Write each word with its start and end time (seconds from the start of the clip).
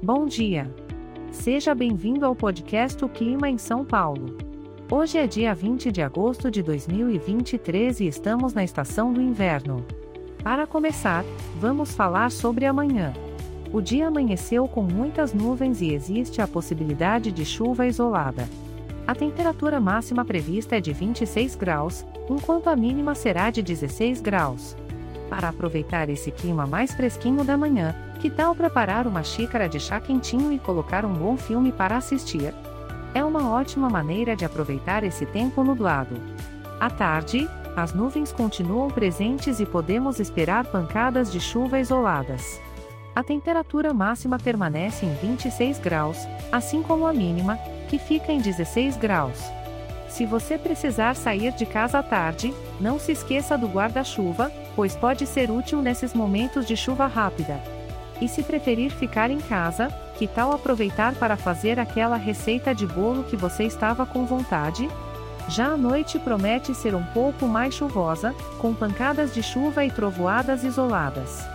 Bom 0.00 0.26
dia. 0.26 0.72
Seja 1.32 1.74
bem-vindo 1.74 2.24
ao 2.24 2.32
podcast 2.32 3.04
O 3.04 3.08
Clima 3.08 3.50
em 3.50 3.58
São 3.58 3.84
Paulo. 3.84 4.36
Hoje 4.88 5.18
é 5.18 5.26
dia 5.26 5.52
20 5.52 5.90
de 5.90 6.00
agosto 6.00 6.52
de 6.52 6.62
2023 6.62 7.98
e 7.98 8.06
estamos 8.06 8.54
na 8.54 8.62
estação 8.62 9.12
do 9.12 9.20
inverno. 9.20 9.84
Para 10.40 10.68
começar, 10.68 11.24
vamos 11.58 11.96
falar 11.96 12.30
sobre 12.30 12.64
amanhã. 12.64 13.12
O 13.72 13.80
dia 13.80 14.06
amanheceu 14.06 14.68
com 14.68 14.84
muitas 14.84 15.34
nuvens 15.34 15.80
e 15.80 15.92
existe 15.92 16.40
a 16.40 16.46
possibilidade 16.46 17.32
de 17.32 17.44
chuva 17.44 17.84
isolada. 17.84 18.48
A 19.04 19.16
temperatura 19.16 19.80
máxima 19.80 20.24
prevista 20.24 20.76
é 20.76 20.80
de 20.80 20.92
26 20.92 21.56
graus, 21.56 22.06
enquanto 22.30 22.68
a 22.68 22.76
mínima 22.76 23.16
será 23.16 23.50
de 23.50 23.62
16 23.62 24.20
graus. 24.20 24.76
Para 25.28 25.50
aproveitar 25.50 26.08
esse 26.08 26.30
clima 26.30 26.66
mais 26.66 26.92
fresquinho 26.92 27.44
da 27.44 27.56
manhã, 27.56 27.94
que 28.20 28.30
tal 28.30 28.54
preparar 28.54 29.06
uma 29.06 29.22
xícara 29.22 29.68
de 29.68 29.78
chá 29.78 30.00
quentinho 30.00 30.52
e 30.52 30.58
colocar 30.58 31.04
um 31.04 31.12
bom 31.12 31.36
filme 31.36 31.70
para 31.70 31.96
assistir? 31.96 32.54
É 33.14 33.24
uma 33.24 33.50
ótima 33.50 33.88
maneira 33.88 34.34
de 34.34 34.44
aproveitar 34.44 35.04
esse 35.04 35.26
tempo 35.26 35.62
nublado. 35.62 36.16
À 36.80 36.88
tarde, 36.88 37.48
as 37.76 37.92
nuvens 37.92 38.32
continuam 38.32 38.88
presentes 38.88 39.60
e 39.60 39.66
podemos 39.66 40.18
esperar 40.18 40.64
pancadas 40.64 41.30
de 41.30 41.40
chuva 41.40 41.78
isoladas. 41.78 42.60
A 43.14 43.22
temperatura 43.22 43.92
máxima 43.92 44.38
permanece 44.38 45.04
em 45.04 45.14
26 45.14 45.78
graus, 45.78 46.18
assim 46.52 46.82
como 46.82 47.06
a 47.06 47.12
mínima, 47.12 47.56
que 47.88 47.98
fica 47.98 48.32
em 48.32 48.40
16 48.40 48.96
graus. 48.96 49.38
Se 50.08 50.24
você 50.24 50.56
precisar 50.56 51.14
sair 51.14 51.52
de 51.52 51.66
casa 51.66 51.98
à 51.98 52.02
tarde, 52.02 52.52
não 52.80 52.98
se 52.98 53.12
esqueça 53.12 53.56
do 53.56 53.68
guarda-chuva, 53.68 54.50
pois 54.74 54.96
pode 54.96 55.26
ser 55.26 55.50
útil 55.50 55.82
nesses 55.82 56.14
momentos 56.14 56.66
de 56.66 56.76
chuva 56.76 57.06
rápida. 57.06 57.60
E 58.20 58.26
se 58.26 58.42
preferir 58.42 58.90
ficar 58.90 59.30
em 59.30 59.38
casa, 59.38 59.88
que 60.16 60.26
tal 60.26 60.52
aproveitar 60.52 61.14
para 61.14 61.36
fazer 61.36 61.78
aquela 61.78 62.16
receita 62.16 62.74
de 62.74 62.86
bolo 62.86 63.22
que 63.24 63.36
você 63.36 63.64
estava 63.64 64.04
com 64.04 64.24
vontade? 64.26 64.88
Já 65.48 65.68
a 65.68 65.76
noite 65.76 66.18
promete 66.18 66.74
ser 66.74 66.94
um 66.94 67.04
pouco 67.14 67.46
mais 67.46 67.74
chuvosa, 67.74 68.34
com 68.58 68.74
pancadas 68.74 69.32
de 69.32 69.42
chuva 69.42 69.84
e 69.84 69.90
trovoadas 69.90 70.64
isoladas. 70.64 71.46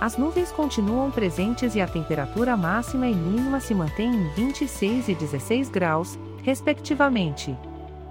As 0.00 0.16
nuvens 0.16 0.50
continuam 0.52 1.10
presentes 1.10 1.74
e 1.74 1.80
a 1.80 1.86
temperatura 1.86 2.56
máxima 2.56 3.08
e 3.08 3.14
mínima 3.14 3.60
se 3.60 3.74
mantém 3.74 4.14
em 4.14 4.28
26 4.34 5.08
e 5.08 5.14
16 5.14 5.68
graus, 5.68 6.18
respectivamente. 6.42 7.56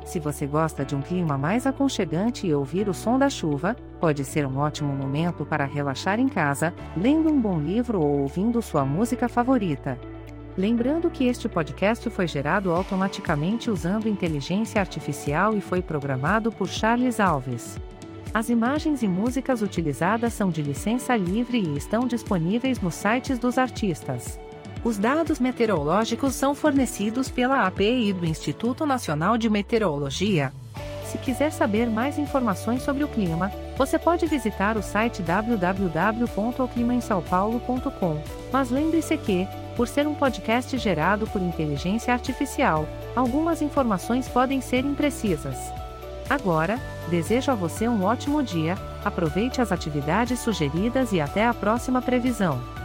Se 0.06 0.20
você 0.20 0.46
gosta 0.46 0.86
de 0.86 0.96
um 0.96 1.02
clima 1.02 1.36
mais 1.36 1.66
aconchegante 1.66 2.46
e 2.46 2.54
ouvir 2.54 2.88
o 2.88 2.94
som 2.94 3.18
da 3.18 3.28
chuva, 3.28 3.76
pode 4.00 4.24
ser 4.24 4.46
um 4.46 4.58
ótimo 4.58 4.94
momento 4.94 5.44
para 5.44 5.66
relaxar 5.66 6.20
em 6.20 6.30
casa, 6.30 6.72
lendo 6.96 7.28
um 7.30 7.42
bom 7.42 7.60
livro 7.60 8.00
ou 8.00 8.20
ouvindo 8.20 8.62
sua 8.62 8.86
música 8.86 9.28
favorita. 9.28 10.00
Lembrando 10.56 11.10
que 11.10 11.26
este 11.26 11.50
podcast 11.50 12.08
foi 12.12 12.28
gerado 12.28 12.72
automaticamente 12.72 13.70
usando 13.70 14.08
inteligência 14.08 14.80
artificial 14.80 15.58
e 15.58 15.60
foi 15.60 15.82
programado 15.82 16.52
por 16.52 16.68
Charles 16.68 17.20
Alves. 17.20 17.78
As 18.32 18.48
imagens 18.50 19.02
e 19.02 19.08
músicas 19.08 19.62
utilizadas 19.62 20.34
são 20.34 20.50
de 20.50 20.62
licença 20.62 21.16
livre 21.18 21.58
e 21.58 21.78
estão 21.78 22.08
disponíveis 22.08 22.80
nos 22.80 22.94
sites 22.94 23.40
dos 23.40 23.58
artistas. 23.58 24.40
Os 24.86 24.98
dados 25.00 25.40
meteorológicos 25.40 26.36
são 26.36 26.54
fornecidos 26.54 27.28
pela 27.28 27.66
API 27.66 28.14
do 28.14 28.24
Instituto 28.24 28.86
Nacional 28.86 29.36
de 29.36 29.50
Meteorologia. 29.50 30.54
Se 31.08 31.18
quiser 31.18 31.52
saber 31.52 31.90
mais 31.90 32.20
informações 32.20 32.84
sobre 32.84 33.04
o 33.04 33.08
clima, 33.08 33.52
você 33.76 33.98
pode 33.98 34.28
visitar 34.28 34.78
o 34.78 34.84
site 34.84 35.24
www.oclimaemsaopaulo.com. 35.24 38.22
Mas 38.54 38.70
lembre-se 38.70 39.18
que, 39.18 39.48
por 39.76 39.88
ser 39.88 40.06
um 40.06 40.14
podcast 40.14 40.78
gerado 40.78 41.26
por 41.26 41.42
inteligência 41.42 42.14
artificial, 42.14 42.88
algumas 43.16 43.64
informações 43.64 44.28
podem 44.28 44.62
ser 44.62 44.86
imprecisas. 44.86 45.58
Agora, 46.30 46.80
desejo 47.10 47.52
a 47.52 47.56
você 47.56 47.88
um 47.88 48.04
ótimo 48.04 48.44
dia, 48.44 48.78
aproveite 49.04 49.60
as 49.60 49.72
atividades 49.72 50.42
sugeridas 50.42 51.12
e 51.12 51.20
até 51.20 51.44
a 51.44 51.56
próxima 51.56 52.04
previsão. 52.04 52.85